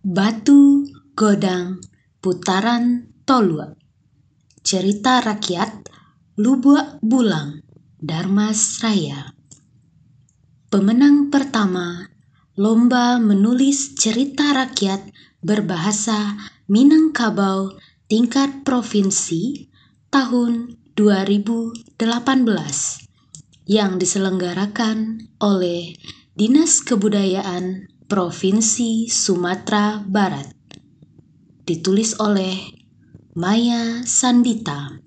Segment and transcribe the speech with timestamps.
[0.00, 1.76] Batu Godang
[2.24, 3.68] Putaran Tolua.
[4.64, 5.92] Cerita Rakyat
[6.40, 7.60] Lubuk Bulang
[8.00, 9.36] Darmas Raya
[10.72, 12.08] Pemenang pertama
[12.56, 15.04] Lomba menulis cerita rakyat
[15.44, 17.76] berbahasa Minangkabau
[18.08, 19.68] tingkat provinsi
[20.08, 22.00] tahun 2018
[23.68, 25.92] yang diselenggarakan oleh
[26.32, 30.50] Dinas Kebudayaan Provinsi Sumatera Barat.
[31.62, 32.58] Ditulis oleh
[33.38, 34.98] Maya Sandita.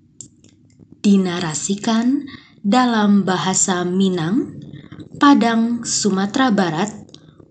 [1.03, 2.23] Dinarasikan
[2.63, 4.55] dalam bahasa Minang,
[5.19, 6.95] Padang, Sumatera Barat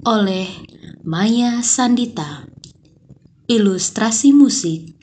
[0.08, 0.48] oleh
[1.04, 2.48] Maya Sandita.
[3.44, 4.96] Ilustrasi musik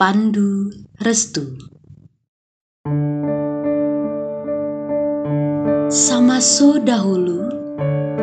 [0.00, 0.72] Pandu
[1.04, 1.52] Restu.
[5.92, 7.61] Samaso dahulu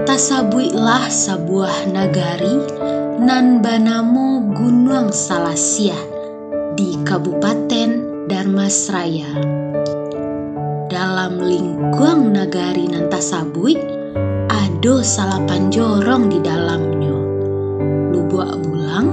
[0.05, 2.55] tasabuilah sebuah nagari
[3.19, 5.97] nan banamo Gunung Salasia
[6.75, 9.31] di Kabupaten Darmasraya.
[10.87, 13.75] Dalam lingkuang nagari nan tasabui,
[14.47, 17.15] ado salapan jorong di dalamnya.
[18.15, 19.11] Lubuk bulang,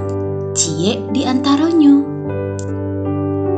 [0.55, 1.95] cie di antaranya.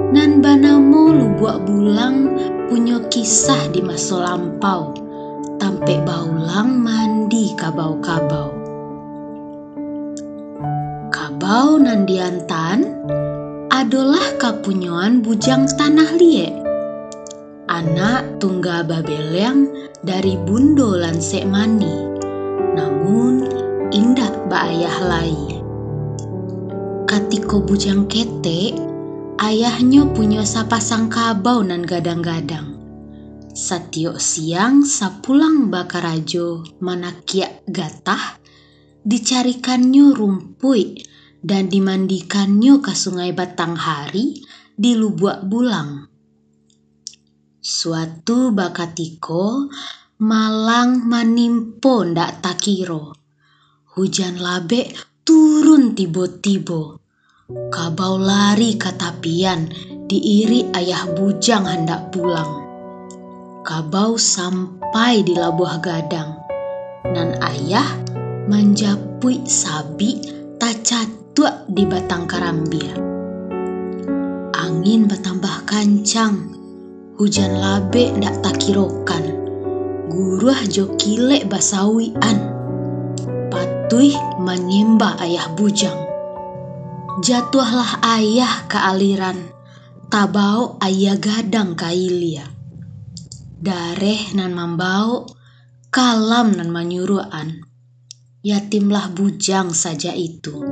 [0.08, 2.32] Nan banamo lubuk bulang
[2.72, 5.07] punya kisah di masa lampau
[5.88, 8.52] tampe baulang mandi kabau-kabau.
[11.08, 12.84] Kabau nandiantan
[13.72, 16.52] adalah kapunyoan bujang tanah liek.
[17.72, 19.72] Anak tunggal babeleng
[20.04, 21.96] dari bundo lan mani,
[22.76, 23.48] namun
[23.88, 24.28] indah
[24.68, 25.40] ayah lai.
[27.08, 28.76] Katiko bujang kete,
[29.40, 32.77] ayahnya punya sapasang kabau nan gadang-gadang
[33.58, 38.38] Satyo siang sapulang bakarajo manakia gatah
[39.02, 41.02] dicarikannya rumpui
[41.42, 44.46] dan dimandikannya ke sungai Batanghari
[44.78, 46.06] di Lubuk Bulang.
[47.58, 49.66] Suatu bakatiko
[50.22, 53.10] malang manimpo ndak takiro.
[53.98, 54.86] Hujan labe
[55.26, 57.02] turun tibo-tibo.
[57.74, 59.66] Kabau lari katapian
[60.06, 62.67] diiri ayah bujang hendak pulang
[63.68, 66.40] kabau sampai di labuh gadang.
[67.04, 68.00] Nan ayah
[68.48, 70.24] manjapui sabi
[70.56, 72.96] tacatua di batang karambia.
[74.56, 76.48] Angin bertambah kancang,
[77.20, 79.36] hujan labe ndak takirokan.
[80.08, 82.38] Guruh jokile basawian,
[83.52, 86.08] patuih menyembah ayah bujang.
[87.20, 89.52] Jatuhlah ayah ke aliran,
[90.08, 92.57] tabau ayah gadang kailia
[93.58, 95.26] dareh nan mambau,
[95.90, 97.66] kalam nan manyuruan.
[98.46, 100.62] Yatimlah bujang saja itu.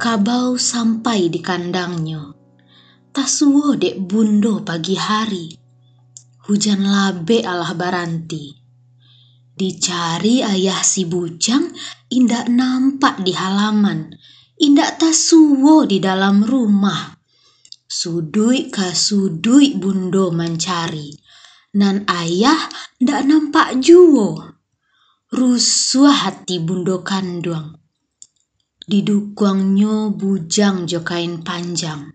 [0.00, 2.32] Kabau sampai di kandangnya.
[3.12, 5.52] Tasuwo dek bundo pagi hari.
[6.48, 8.56] Hujan labe alah baranti.
[9.52, 11.68] Dicari ayah si bujang,
[12.08, 14.08] indak nampak di halaman.
[14.56, 17.19] Indak tasuwo di dalam rumah
[17.90, 21.10] Sudui kasudui bundo mencari.
[21.74, 22.70] Nan ayah
[23.02, 24.38] ndak nampak juo.
[25.34, 27.74] Rusuh hati bundo kanduang.
[28.86, 32.14] Didukuangnya bujang jokain panjang.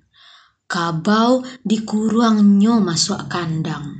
[0.72, 4.00] Kabau dikuruangnya masuk kandang.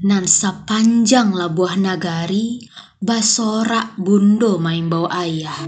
[0.00, 2.64] Nan sepanjang labuah nagari,
[3.04, 5.60] basorak bundo main bau ayah.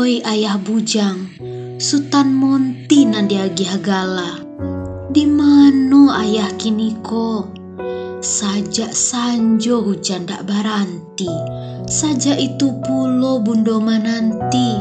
[0.00, 1.28] Oi ayah bujang,
[1.76, 4.40] Sultan Monti nandiagi hagala.
[5.12, 7.52] Di mano ayah kini ko?
[8.24, 11.28] Sajak sanjo hujan dak baranti,
[11.84, 14.80] saja itu pulo bundo mananti.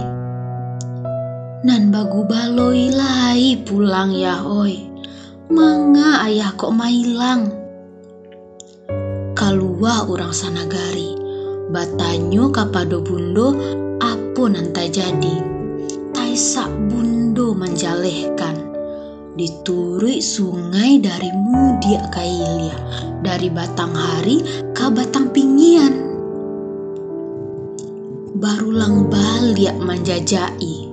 [1.67, 4.87] Nan bagu baloi lai pulang ya oi,
[5.51, 7.51] manga ayah kok mailang.
[9.35, 11.11] Kalua orang sanagari,
[11.75, 13.51] batanyo kapado bundo
[14.39, 15.35] apa pun anta jadi,
[16.15, 18.71] Taisa bundo menjalehkan.
[19.35, 22.79] Dituri sungai dari mudia kailia,
[23.19, 24.39] dari batang hari
[24.71, 25.91] ke batang pingian.
[28.39, 30.87] Barulang balik menjajai.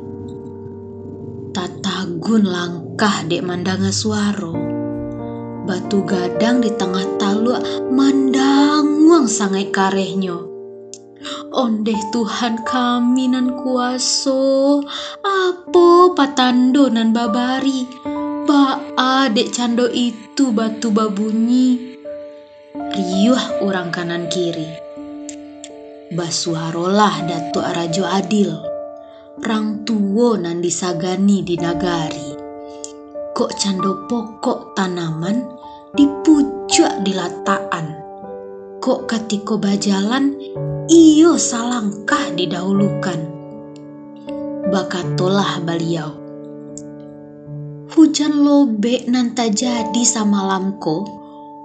[1.54, 4.58] Tatagun langkah dek mandanga suaro.
[5.70, 7.62] Batu gadang di tengah taluk
[7.94, 10.55] mandanguang sangai karehnya
[11.56, 14.84] Ondeh Tuhan kami nan kuaso,
[15.24, 17.88] apa patando nan babari,
[18.44, 21.96] ba adek cando itu batu babunyi.
[22.76, 24.86] Riuh orang kanan kiri.
[26.06, 28.54] basuharolah Datu Arajo Adil
[29.42, 32.30] rang tuwo nan disagani di nagari
[33.34, 35.42] kok cando pokok tanaman
[35.98, 37.90] dipucuk di lataan
[38.78, 40.30] kok katiko bajalan
[40.86, 43.18] iyo salangkah didahulukan.
[44.70, 46.14] Bakatolah beliau.
[47.90, 51.06] Hujan lobe nanta jadi sama lamko.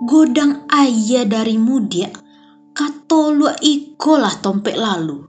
[0.06, 2.10] Godang ayah dari mudia.
[2.74, 5.22] Katolu iko lah tompek lalu.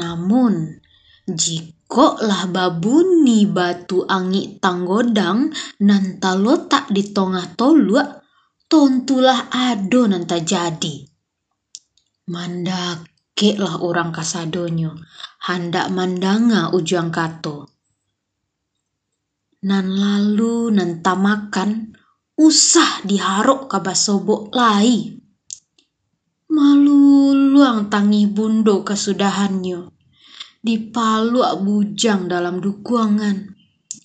[0.00, 0.80] Namun,
[1.28, 5.52] jiko lah babuni batu angi tanggodang
[5.84, 8.00] nanta lotak di tengah tolu
[8.64, 11.13] tontulah ado nanta jadi.
[12.24, 14.96] Mandake lah orang kasadonyo,
[15.44, 17.68] hendak mandanga ujung kato.
[19.64, 21.92] Nan lalu nanta makan,
[22.40, 25.20] usah diharuk kabasobok lai.
[26.48, 29.88] Maluluang tangi bundo kesudahannya.
[30.64, 33.52] Dipaluk bujang dalam dukuangan.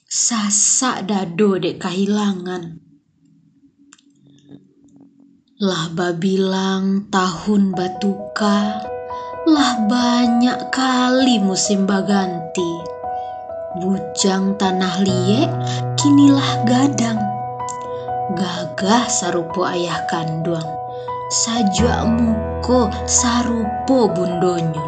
[0.04, 2.89] Sasak dado dek kehilangan.
[5.60, 8.80] Lah babilang tahun batuka,
[9.44, 12.72] lah banyak kali musim baganti.
[13.84, 15.52] Bujang tanah liek
[16.00, 17.20] kinilah gadang.
[18.40, 20.64] Gagah sarupo ayah kandung
[21.28, 24.88] sajua muko sarupo bundonyo.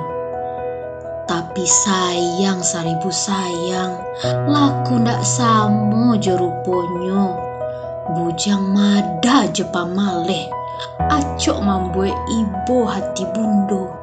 [1.28, 4.00] Tapi sayang saribu sayang
[4.48, 7.52] laku ndak samo jeruponyo
[8.16, 10.61] bujang mada jepa maleh
[11.10, 14.02] acok mambue ibu hati bundo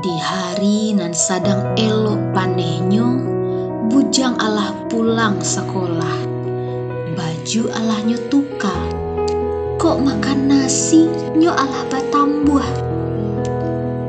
[0.00, 3.20] di hari nan sadang elok panehnya
[3.90, 6.18] bujang Allah pulang sekolah.
[7.18, 8.74] Baju Allah nyotuka.
[9.76, 11.04] Kok makan nasi
[11.36, 12.70] nyo Allah batambuah.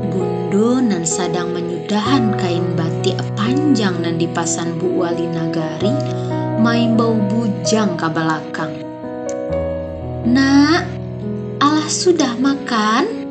[0.08, 5.92] Bundo nan sadang menyudahan kain batik panjang nan dipasan Bu Wali Nagari,
[6.62, 8.81] main bau bujang ke belakang.
[10.22, 10.86] Nak,
[11.58, 13.26] Allah sudah makan?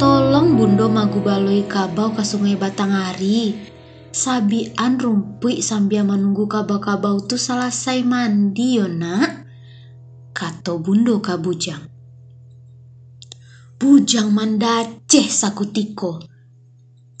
[0.00, 3.52] Tolong Bundo magu baloi kabau ke sungai Batangari.
[4.08, 9.44] Sabian rumpui sambil menunggu kabau-kabau tu selesai mandi yo nak
[10.32, 11.84] kato bundo ka bujang.
[13.76, 16.24] Bujang mandaceh sakutiko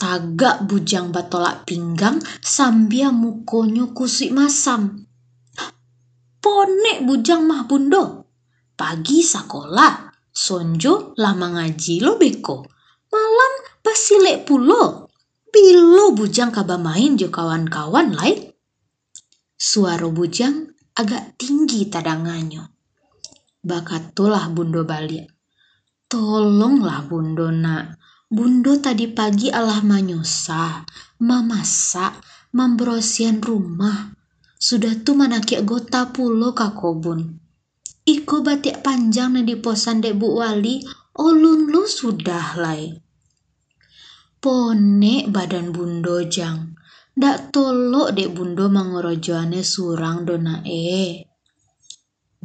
[0.00, 5.04] tagak bujang batolak pinggang sambil mukonyo kusik masam.
[6.40, 8.15] Ponek bujang mah bundo
[8.76, 12.62] pagi sekolah sonjo lama ngaji lo beko
[13.10, 15.06] malam pasilek pulo
[15.56, 18.52] Pilo bujang kaba main jo kawan-kawan lai.
[19.56, 22.68] Suara bujang agak tinggi tadangannya.
[23.64, 25.32] Bakatulah bundo balik.
[26.12, 27.96] Tolonglah bundo nak.
[28.28, 30.84] Bundo tadi pagi Allah manyusa,
[31.24, 32.20] mamasak,
[32.52, 34.12] memberosian rumah.
[34.60, 37.45] Sudah tu manakiak gota pulo kakobun.
[38.06, 40.78] Iko batik panjang na di posan dek Bu Wali,
[41.18, 42.94] olun lu sudah lai.
[44.38, 46.78] Pone badan bundo jang.
[47.10, 51.26] Dak tolok dek bundo mangorojoane surang dona e.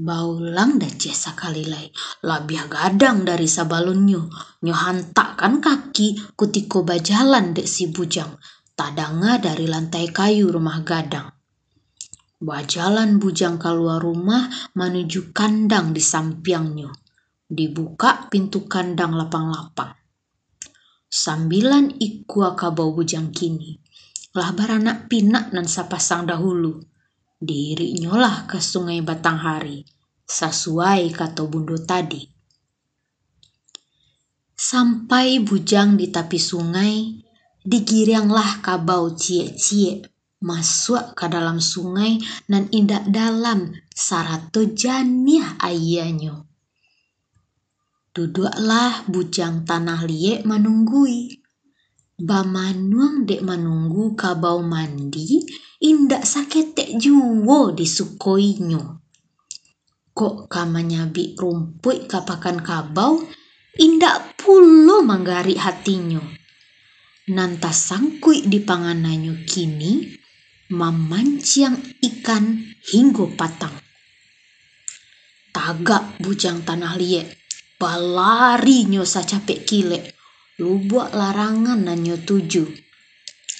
[0.02, 1.86] Baulang dah cesa kali lai.
[2.25, 4.24] Labia gadang dari sabalunnya.
[4.65, 8.34] Nyo hantakkan kaki kutiko bajalan dek si bujang.
[8.74, 11.40] Tadanga dari lantai kayu rumah gadang.
[12.41, 16.89] Bajalan bujang keluar rumah menuju kandang di sampingnya.
[17.45, 20.01] Dibuka pintu kandang lapang-lapang
[21.12, 23.75] sambilan ikua kabau bujang kini.
[24.31, 26.79] Lah baranak pinak nan sapasang dahulu.
[27.36, 29.83] Diri nyolah ke sungai Batanghari,
[30.24, 32.24] sesuai kata bundo tadi.
[34.55, 37.17] Sampai bujang di tepi sungai,
[37.65, 40.05] digiringlah kabau cie-cie
[40.41, 42.17] masuk ke dalam sungai
[42.50, 46.45] nan indak dalam sarato janiah ayahnya.
[48.12, 51.39] Duduklah bujang tanah liek menunggui.
[52.21, 55.41] Bamanuang dek menunggu kabau mandi,
[55.81, 59.01] indak saketek juwo disukoinyo.
[60.12, 63.25] Kok kamanyabi rumput kapakan kabau,
[63.79, 66.21] indak pulo manggari hatinya.
[67.31, 70.21] Nanta sangkui di panganannya kini,
[70.72, 73.75] mamanciang ikan hingga patang.
[75.51, 77.28] Tagak bujang tanah liek
[77.75, 80.00] balari nyo sa capek kile
[80.62, 82.70] buat larangan nanyo tuju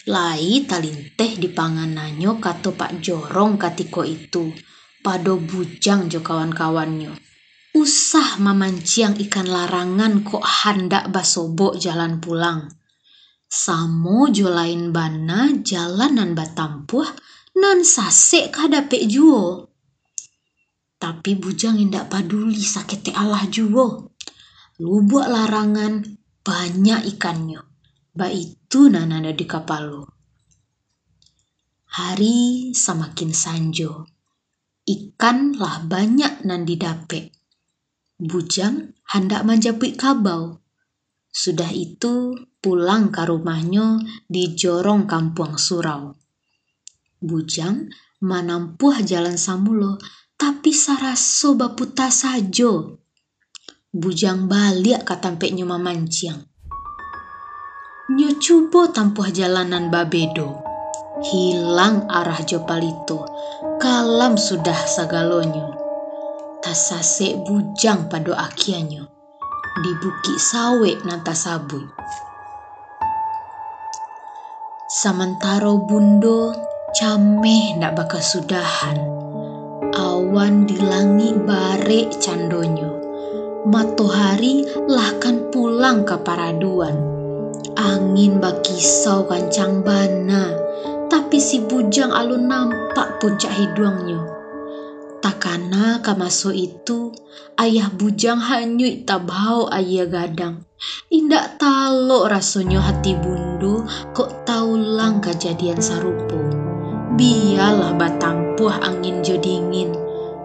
[0.06, 4.54] lai talinteh di pangananyo kato pak jorong katiko itu
[5.02, 7.18] pado bujang jo kawan-kawannya
[7.72, 12.81] usah mamanciang ikan larangan kok hendak basobok jalan pulang.
[13.52, 17.04] Samo jo lain bana jalan nan batampuh
[17.60, 19.68] nan sasek kadape juo.
[20.96, 24.16] Tapi bujang indak paduli sakit Allah juo.
[24.80, 26.00] Lubuk larangan
[26.48, 27.60] banyak ikannya.
[28.16, 30.04] Ba itu nan ada di kapal lo.
[31.92, 34.08] Hari semakin sanjo.
[34.88, 37.36] Ikan lah banyak nan didapet
[38.22, 40.62] Bujang hendak menjapui kabau.
[41.32, 46.12] Sudah itu pulang ke rumahnya di jorong kampung surau.
[47.24, 47.88] Bujang
[48.20, 49.96] menampuh jalan samulo
[50.36, 53.00] tapi saraso baputa sajo.
[53.92, 56.44] Bujang balik ke tampeknya mamanciang.
[58.12, 60.60] Nyo coba tampuh jalanan babedo.
[61.24, 63.24] Hilang arah Jopalito.
[63.80, 65.82] Kalam sudah sagalonyo
[66.62, 69.21] tasase bujang pada akianyo
[69.80, 71.88] di buki sawe nanta sabui.
[74.92, 76.52] Samantaro bundo
[76.92, 79.00] cameh ndak baka sudahan.
[79.96, 82.92] Awan di langit bare candonyo.
[83.72, 87.00] Matohari lahkan pulang ke paraduan.
[87.80, 90.52] Angin bakisau kancang bana.
[91.08, 94.41] Tapi si bujang alun nampak puncak hiduangnya
[95.22, 97.14] Takana kamaso itu
[97.54, 100.66] ayah bujang hanyut tabau ayah gadang.
[101.14, 103.86] Indak talo rasonyo hati bundu
[104.18, 106.42] kok taulang kejadian sarupo.
[107.14, 109.94] Bialah batampuh angin jodingin.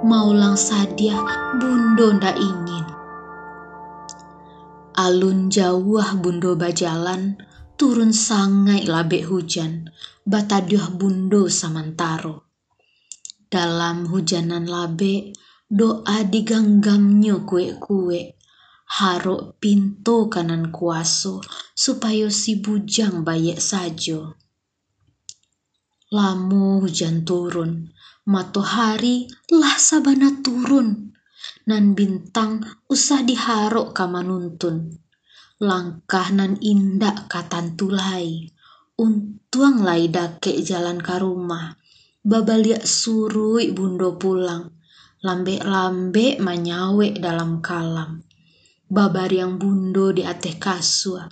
[0.05, 1.25] Maulang sadia
[1.57, 2.85] bundo ndak ingin.
[4.93, 7.41] Alun jauh bundo bajalan
[7.81, 9.89] turun sangai labek hujan.
[10.29, 12.46] Bataduh bundo samantaro
[13.57, 15.33] dalam hujanan labe,
[15.65, 18.37] doa diganggamnya kue-kue.
[18.87, 21.41] Haruk pintu kanan kuaso,
[21.73, 24.37] supaya si bujang bayek sajo.
[26.13, 27.91] Lamu hujan turun,
[28.29, 31.17] matahari lah sabana turun.
[31.67, 35.03] Nan bintang usah diharuk kamanuntun.
[35.59, 38.53] Langkah nan indak katantulai.
[39.01, 41.75] Untuang lai dake jalan ke rumah
[42.27, 44.75] babaliak surui bundo pulang.
[45.23, 48.27] Lambe-lambe manyawe dalam kalam.
[48.87, 51.31] Babar yang bundo di ateh kasua.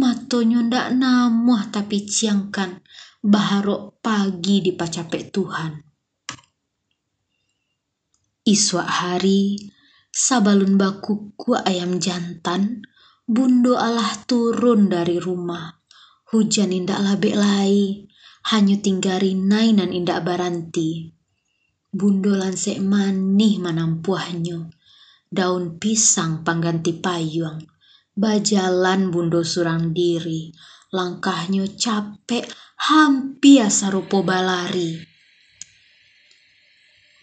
[0.00, 2.80] Matonyo ndak namuh tapi ciangkan.
[3.20, 5.72] Baharok pagi di pacapek Tuhan.
[8.40, 9.60] Iswa hari,
[10.08, 12.80] sabalun bakuku ayam jantan,
[13.28, 15.68] bundo Allah turun dari rumah.
[16.32, 18.08] Hujan indak labek lai,
[18.48, 21.12] hanya tinggari nainan indak baranti.
[21.92, 24.72] Bundo lansek manih manampuahnya.
[25.28, 27.60] Daun pisang pangganti payung.
[28.16, 30.50] Bajalan bundo surang diri.
[30.90, 32.48] Langkahnya capek
[32.80, 34.98] hampir sarupo balari.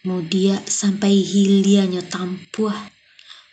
[0.08, 2.94] Mudia sampai hilianya tampuah.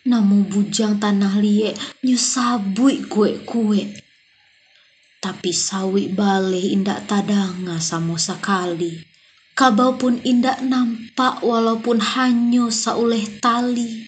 [0.04, 4.03] Namu bujang tanah liek nyusabui kue-kue
[5.24, 9.00] tapi sawi bale indak tadanga samo sekali.
[9.56, 14.04] Kabau pun indak nampak walaupun hanya sauleh tali.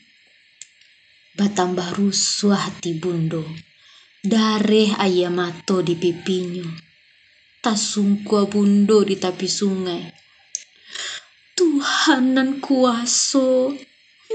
[1.32, 3.48] Batambah rusuh hati bundo.
[4.20, 6.68] Dareh ayam mato di pipinya.
[7.64, 10.02] Tasungkua bundo di tepi sungai.
[11.56, 13.72] Tuhanan kuaso,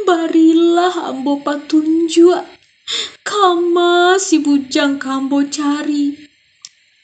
[0.01, 2.41] barilah ambo patunjuk.
[3.21, 6.20] Kama si bujang kambo cari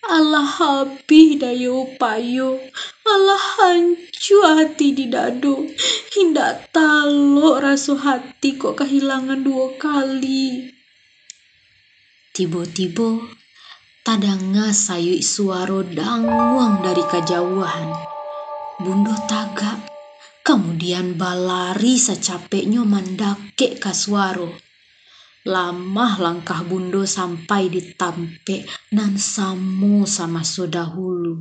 [0.08, 2.56] Allah habis daya upayo,
[3.04, 5.68] Allah hancur hati di dado.
[6.16, 10.72] Hindak talok rasu hati kok kehilangan dua kali.
[12.32, 13.20] Tiba-tiba,
[14.08, 17.92] tadanga sayu suara dangwang dari kejauhan.
[18.80, 19.92] Bundo tagak,
[20.48, 23.92] kemudian balari secapeknya mandake ke
[25.48, 31.40] Lama langkah bundo sampai di tampe nan samu sama sodahulu.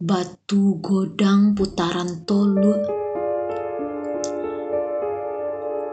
[0.00, 2.72] Batu godang putaran tolu.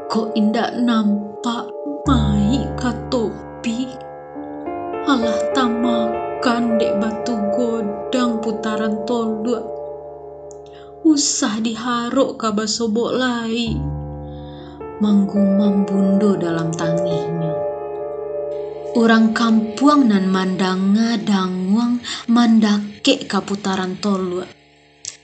[0.08, 1.68] Kok indak nampak
[2.08, 3.92] mai katopi?
[5.04, 9.60] Allah tamakan dek batu godang putaran tolu.
[11.04, 13.76] Usah diharuk kabasobok lai
[15.00, 17.56] menggumam bundo dalam tangihnya.
[19.00, 24.44] Orang kampung nan mandanga dangwang mandake kaputaran tolu.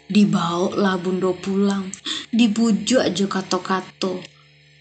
[0.06, 1.90] Dibawa lah bundo pulang,
[2.30, 4.22] dibujuk aja kato-kato.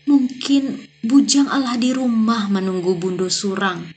[0.04, 3.88] Mungkin bujang Allah di rumah menunggu bundo surang.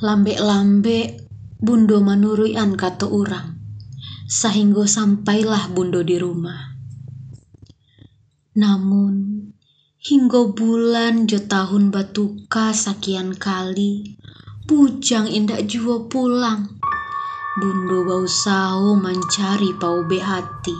[0.00, 1.28] Lambe-lambe
[1.60, 3.60] bundo manuruian kata orang.
[4.24, 6.72] Sehingga sampailah bundo di rumah.
[8.56, 9.51] Namun,
[10.02, 14.18] hingga bulan jo tahun batuka sakian kali,
[14.66, 16.74] bujang indak jua pulang.
[17.54, 20.74] Bundo bau sao mencari pau hati.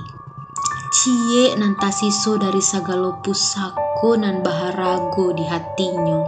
[0.91, 6.19] Cie nantasiso dari sagalo pusako nan baharago di hatinya.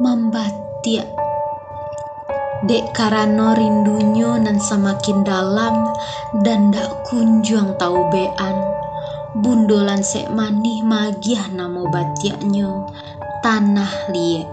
[0.00, 1.04] Mambatia
[2.64, 5.92] Dek karano rindunya nan semakin dalam
[6.40, 8.56] dan dak kunjung tau bean.
[9.36, 12.88] Bundolan sek manih magiah namo batiaknya
[13.44, 14.48] tanah liek.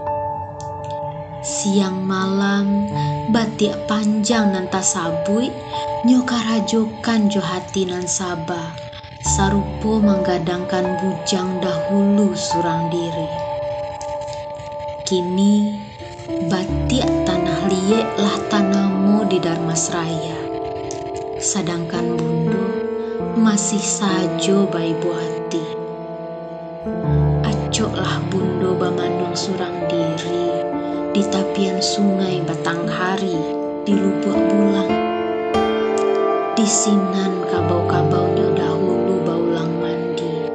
[1.40, 2.84] Siang malam
[3.32, 5.48] batiak panjang nan tasabui
[6.04, 8.76] nyokarajokan jo hati nan sabah.
[9.24, 13.32] Sarupo menggadangkan bujang dahulu surang diri.
[15.08, 15.72] Kini
[16.52, 20.36] batiak tanah liek lah tanahmu di Darmasraya.
[21.40, 22.75] Sedangkan Bundo
[23.36, 25.60] masih sajo bayi hati.
[27.44, 30.64] Acoklah Bundo bamandong surang diri
[31.12, 33.36] di tapian sungai batang hari
[33.84, 34.88] di lubuk bulan.
[36.56, 40.48] Di sinan kabau-kabaunya dahulu baulang mandi.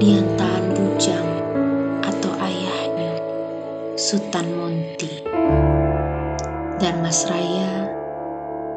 [0.00, 1.28] Di antaran bujang
[2.00, 3.20] atau ayahnya
[4.00, 5.20] Sultan Monti.
[6.80, 7.92] Darmasraya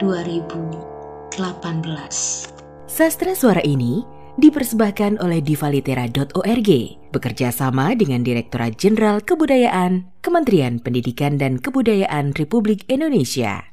[0.03, 2.52] 2018
[2.93, 4.05] Sastra suara ini
[4.37, 6.69] dipersembahkan oleh divalitera.org
[7.09, 13.72] bekerja sama dengan Direktorat Jenderal Kebudayaan Kementerian Pendidikan dan Kebudayaan Republik Indonesia.